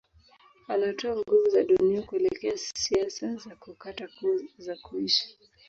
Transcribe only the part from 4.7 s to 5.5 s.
kuishi